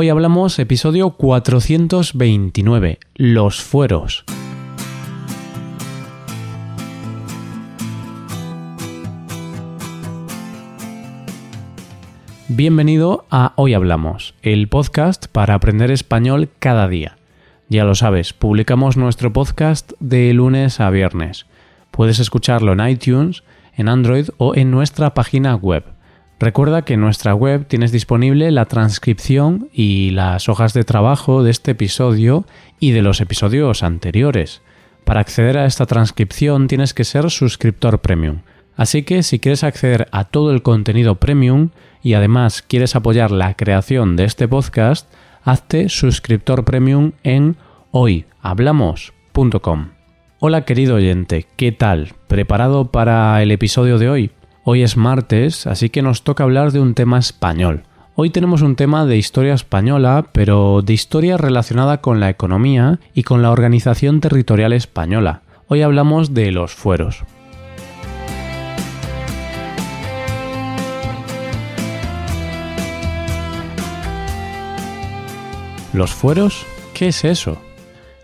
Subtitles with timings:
[0.00, 4.24] Hoy hablamos episodio 429, los fueros.
[12.46, 17.18] Bienvenido a Hoy Hablamos, el podcast para aprender español cada día.
[17.68, 21.46] Ya lo sabes, publicamos nuestro podcast de lunes a viernes.
[21.90, 23.42] Puedes escucharlo en iTunes,
[23.76, 25.82] en Android o en nuestra página web
[26.40, 31.50] Recuerda que en nuestra web tienes disponible la transcripción y las hojas de trabajo de
[31.50, 32.44] este episodio
[32.78, 34.62] y de los episodios anteriores.
[35.04, 38.42] Para acceder a esta transcripción tienes que ser suscriptor premium.
[38.76, 41.70] Así que si quieres acceder a todo el contenido premium
[42.04, 47.56] y además quieres apoyar la creación de este podcast, hazte suscriptor premium en
[47.90, 49.88] hoyhablamos.com.
[50.38, 52.12] Hola querido oyente, ¿qué tal?
[52.28, 54.30] ¿Preparado para el episodio de hoy?
[54.70, 57.84] Hoy es martes, así que nos toca hablar de un tema español.
[58.16, 63.22] Hoy tenemos un tema de historia española, pero de historia relacionada con la economía y
[63.22, 65.40] con la organización territorial española.
[65.68, 67.24] Hoy hablamos de los fueros.
[75.94, 76.66] ¿Los fueros?
[76.92, 77.56] ¿Qué es eso?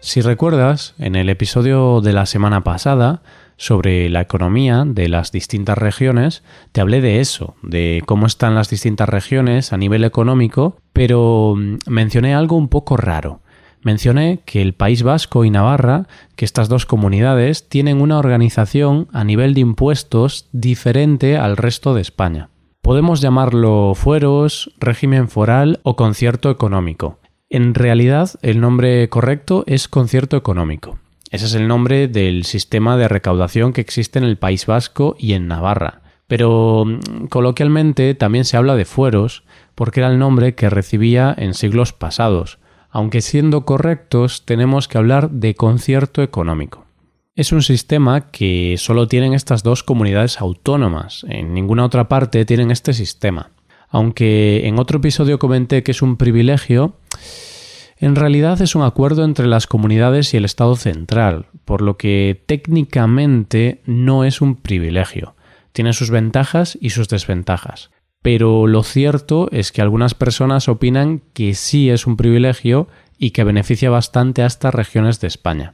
[0.00, 3.22] Si recuerdas, en el episodio de la semana pasada
[3.56, 8.70] sobre la economía de las distintas regiones, te hablé de eso, de cómo están las
[8.70, 13.40] distintas regiones a nivel económico, pero mm, mencioné algo un poco raro.
[13.82, 19.24] Mencioné que el País Vasco y Navarra, que estas dos comunidades, tienen una organización a
[19.24, 22.48] nivel de impuestos diferente al resto de España.
[22.80, 27.18] Podemos llamarlo fueros, régimen foral o concierto económico.
[27.50, 30.98] En realidad, el nombre correcto es concierto económico.
[31.34, 35.32] Ese es el nombre del sistema de recaudación que existe en el País Vasco y
[35.32, 36.02] en Navarra.
[36.28, 39.42] Pero mm, coloquialmente también se habla de fueros
[39.74, 45.28] porque era el nombre que recibía en siglos pasados, aunque siendo correctos tenemos que hablar
[45.28, 46.86] de concierto económico.
[47.34, 52.70] Es un sistema que solo tienen estas dos comunidades autónomas, en ninguna otra parte tienen
[52.70, 53.50] este sistema.
[53.88, 56.94] Aunque en otro episodio comenté que es un privilegio,
[58.04, 62.44] en realidad es un acuerdo entre las comunidades y el Estado central, por lo que
[62.44, 65.36] técnicamente no es un privilegio.
[65.72, 67.90] Tiene sus ventajas y sus desventajas.
[68.20, 73.42] Pero lo cierto es que algunas personas opinan que sí es un privilegio y que
[73.42, 75.72] beneficia bastante a estas regiones de España.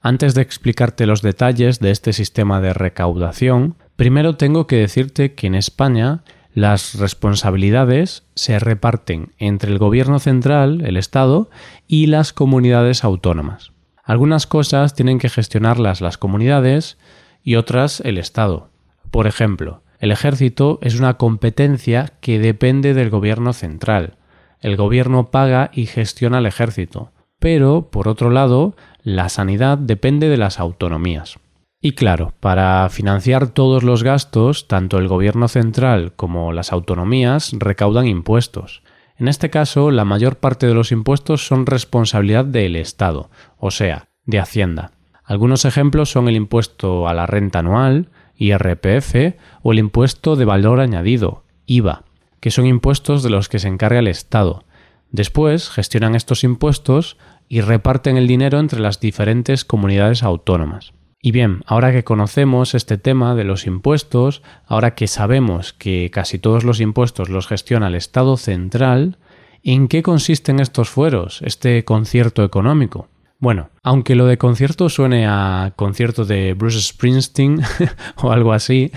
[0.00, 5.46] Antes de explicarte los detalles de este sistema de recaudación, primero tengo que decirte que
[5.46, 6.22] en España
[6.56, 11.50] las responsabilidades se reparten entre el Gobierno central, el Estado,
[11.86, 13.72] y las comunidades autónomas.
[14.02, 16.96] Algunas cosas tienen que gestionarlas las comunidades
[17.42, 18.70] y otras el Estado.
[19.10, 24.16] Por ejemplo, el ejército es una competencia que depende del Gobierno central.
[24.60, 27.12] El Gobierno paga y gestiona el ejército.
[27.38, 31.38] Pero, por otro lado, la sanidad depende de las autonomías.
[31.86, 38.08] Y claro, para financiar todos los gastos, tanto el gobierno central como las autonomías recaudan
[38.08, 38.82] impuestos.
[39.16, 44.08] En este caso, la mayor parte de los impuestos son responsabilidad del Estado, o sea,
[44.24, 44.90] de Hacienda.
[45.22, 50.80] Algunos ejemplos son el impuesto a la renta anual, IRPF, o el impuesto de valor
[50.80, 52.02] añadido, IVA,
[52.40, 54.64] que son impuestos de los que se encarga el Estado.
[55.12, 57.16] Después gestionan estos impuestos
[57.48, 60.95] y reparten el dinero entre las diferentes comunidades autónomas.
[61.20, 66.38] Y bien, ahora que conocemos este tema de los impuestos, ahora que sabemos que casi
[66.38, 69.18] todos los impuestos los gestiona el Estado central,
[69.62, 73.08] ¿en qué consisten estos fueros, este concierto económico?
[73.38, 77.60] Bueno, aunque lo de concierto suene a concierto de Bruce Springsteen
[78.22, 78.92] o algo así,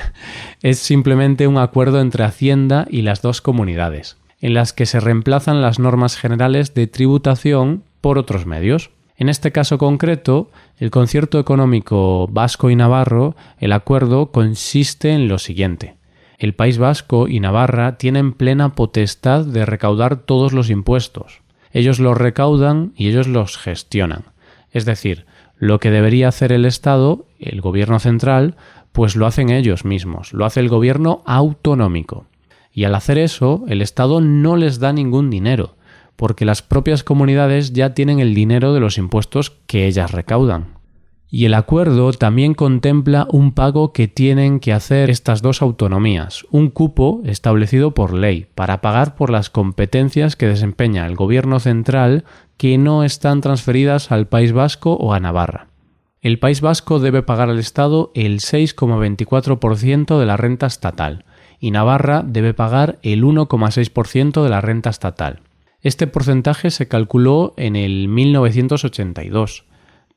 [0.62, 5.62] es simplemente un acuerdo entre Hacienda y las dos comunidades, en las que se reemplazan
[5.62, 8.91] las normas generales de tributación por otros medios.
[9.19, 15.40] En este caso concreto, el concierto económico vasco y navarro, el acuerdo consiste en lo
[15.40, 15.97] siguiente.
[16.38, 21.41] El País Vasco y Navarra tienen plena potestad de recaudar todos los impuestos.
[21.74, 24.24] Ellos los recaudan y ellos los gestionan.
[24.71, 25.25] Es decir,
[25.57, 28.56] lo que debería hacer el Estado, el gobierno central,
[28.94, 32.25] pues lo hacen ellos mismos, lo hace el gobierno autonómico.
[32.72, 35.75] Y al hacer eso, el Estado no les da ningún dinero,
[36.19, 40.77] porque las propias comunidades ya tienen el dinero de los impuestos que ellas recaudan.
[41.30, 46.71] Y el acuerdo también contempla un pago que tienen que hacer estas dos autonomías, un
[46.71, 52.25] cupo establecido por ley, para pagar por las competencias que desempeña el gobierno central
[52.57, 55.68] que no están transferidas al País Vasco o a Navarra.
[56.19, 61.24] El País Vasco debe pagar al Estado el 6,24% de la renta estatal
[61.62, 65.44] y Navarra debe pagar el 1,6% de la renta estatal.
[65.81, 69.65] Este porcentaje se calculó en el 1982,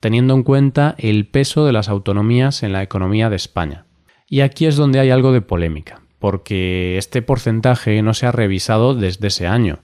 [0.00, 3.86] teniendo en cuenta el peso de las autonomías en la economía de España.
[4.28, 8.94] Y aquí es donde hay algo de polémica, porque este porcentaje no se ha revisado
[8.94, 9.80] desde ese año,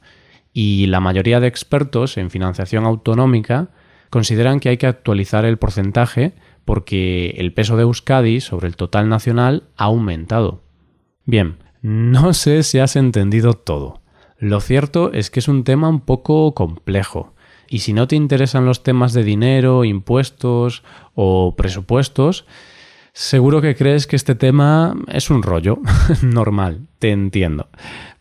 [0.53, 3.71] y la mayoría de expertos en financiación autonómica
[4.11, 6.33] consideran que hay que actualizar el porcentaje
[6.65, 10.65] porque el peso de Euskadi sobre el total nacional ha aumentado.
[11.25, 13.98] Bien, no sé si has entendido todo.
[14.39, 17.35] Lo cierto es que es un tema un poco complejo.
[17.69, 22.47] Y si no te interesan los temas de dinero, impuestos o presupuestos,
[23.13, 25.81] seguro que crees que este tema es un rollo.
[26.23, 27.69] Normal, te entiendo.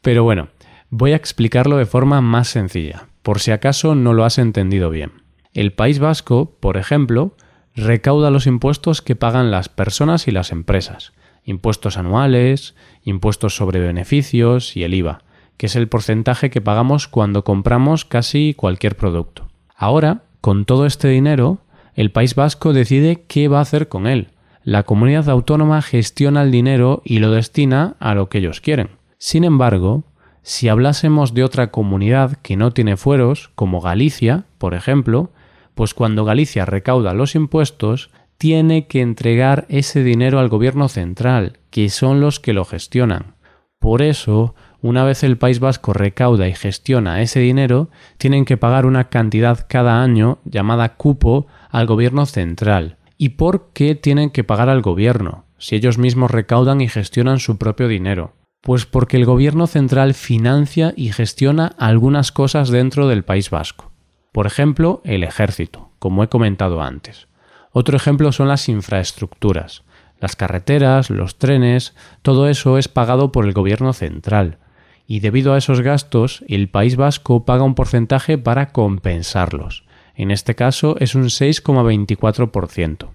[0.02, 0.50] Pero bueno,
[0.90, 5.12] voy a explicarlo de forma más sencilla, por si acaso no lo has entendido bien.
[5.54, 7.36] El País Vasco, por ejemplo,
[7.76, 14.76] recauda los impuestos que pagan las personas y las empresas, impuestos anuales, impuestos sobre beneficios
[14.76, 15.22] y el IVA,
[15.58, 19.48] que es el porcentaje que pagamos cuando compramos casi cualquier producto.
[19.76, 21.60] Ahora, con todo este dinero,
[21.96, 24.30] el País Vasco decide qué va a hacer con él.
[24.64, 28.90] La comunidad autónoma gestiona el dinero y lo destina a lo que ellos quieren.
[29.18, 30.04] Sin embargo,
[30.44, 35.32] si hablásemos de otra comunidad que no tiene fueros, como Galicia, por ejemplo,
[35.74, 41.90] pues cuando Galicia recauda los impuestos, tiene que entregar ese dinero al gobierno central, que
[41.90, 43.36] son los que lo gestionan.
[43.80, 48.86] Por eso, una vez el País Vasco recauda y gestiona ese dinero, tienen que pagar
[48.86, 52.98] una cantidad cada año llamada cupo al gobierno central.
[53.18, 57.58] ¿Y por qué tienen que pagar al gobierno, si ellos mismos recaudan y gestionan su
[57.58, 58.34] propio dinero?
[58.62, 63.92] Pues porque el gobierno central financia y gestiona algunas cosas dentro del País Vasco.
[64.32, 67.28] Por ejemplo, el ejército, como he comentado antes.
[67.72, 69.84] Otro ejemplo son las infraestructuras.
[70.20, 74.58] Las carreteras, los trenes, todo eso es pagado por el gobierno central.
[75.08, 79.86] Y debido a esos gastos, el País Vasco paga un porcentaje para compensarlos.
[80.16, 83.10] En este caso es un 6,24%.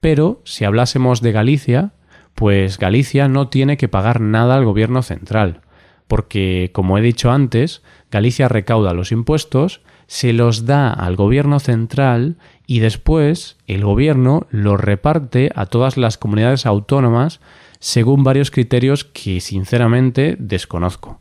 [0.00, 1.92] Pero si hablásemos de Galicia,
[2.34, 5.60] pues Galicia no tiene que pagar nada al gobierno central,
[6.08, 12.36] porque, como he dicho antes, Galicia recauda los impuestos se los da al gobierno central
[12.66, 17.40] y después el gobierno los reparte a todas las comunidades autónomas
[17.80, 21.20] según varios criterios que sinceramente desconozco.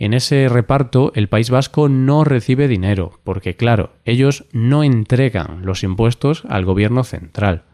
[0.00, 5.82] En ese reparto el País Vasco no recibe dinero, porque claro, ellos no entregan los
[5.82, 7.64] impuestos al gobierno central.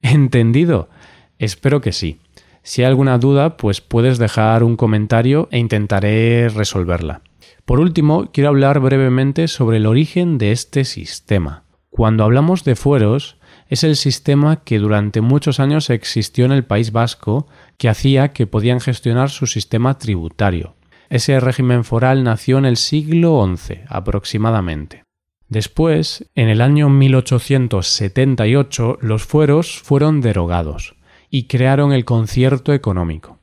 [0.00, 0.88] ¿Entendido?
[1.38, 2.18] Espero que sí.
[2.62, 7.20] Si hay alguna duda, pues puedes dejar un comentario e intentaré resolverla.
[7.66, 11.64] Por último, quiero hablar brevemente sobre el origen de este sistema.
[11.90, 13.36] Cuando hablamos de fueros,
[13.68, 18.46] es el sistema que durante muchos años existió en el País Vasco que hacía que
[18.46, 20.74] podían gestionar su sistema tributario.
[21.14, 25.04] Ese régimen foral nació en el siglo XI aproximadamente.
[25.48, 30.96] Después, en el año 1878, los fueros fueron derogados
[31.30, 33.38] y crearon el concierto económico.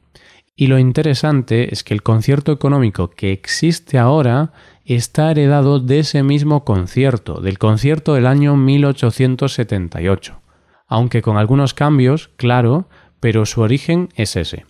[0.54, 4.52] Y lo interesante es que el concierto económico que existe ahora
[4.84, 10.42] está heredado de ese mismo concierto, del concierto del año 1878,
[10.88, 12.90] aunque con algunos cambios, claro,
[13.22, 14.66] pero su origen es ese.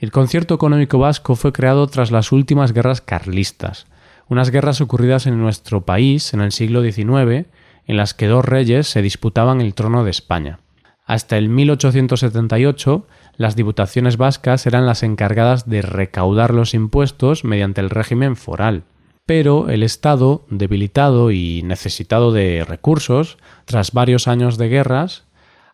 [0.00, 3.86] El concierto económico vasco fue creado tras las últimas guerras carlistas,
[4.28, 7.46] unas guerras ocurridas en nuestro país en el siglo XIX,
[7.86, 10.60] en las que dos reyes se disputaban el trono de España.
[11.04, 17.90] Hasta el 1878, las diputaciones vascas eran las encargadas de recaudar los impuestos mediante el
[17.90, 18.84] régimen foral.
[19.26, 25.24] Pero el Estado, debilitado y necesitado de recursos, tras varios años de guerras,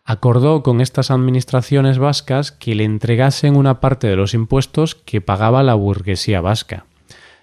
[0.07, 5.63] acordó con estas administraciones vascas que le entregasen una parte de los impuestos que pagaba
[5.63, 6.85] la burguesía vasca.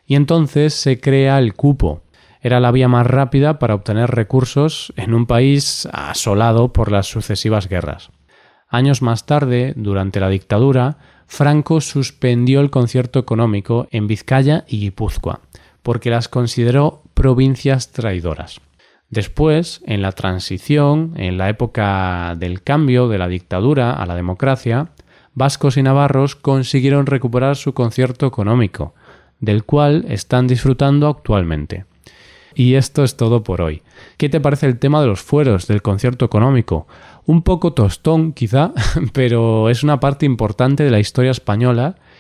[0.06, 2.00] Y entonces se crea el cupo,
[2.40, 7.68] era la vía más rápida para obtener recursos en un país asolado por las sucesivas
[7.68, 8.11] guerras.
[8.71, 15.40] Años más tarde, durante la dictadura, Franco suspendió el concierto económico en Vizcaya y Guipúzcoa,
[15.83, 18.62] porque las consideró provincias traidoras.
[19.14, 24.88] Después, en la transición, en la época del cambio de la dictadura a la democracia,
[25.35, 28.92] vascos y navarros consiguieron recuperar su concierto económico,
[29.38, 31.85] del cual están disfrutando actualmente.
[32.56, 33.83] Y esto es todo por hoy.
[34.16, 36.88] ¿Qué te parece el tema de los fueros del concierto económico?
[37.25, 38.73] Un poco tostón quizá,
[39.12, 41.94] pero es una parte importante de la historia española